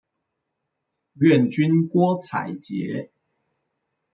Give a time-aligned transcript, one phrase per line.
[1.19, 3.11] 願君郭采潔